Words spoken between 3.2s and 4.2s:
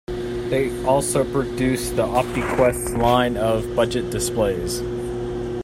of budget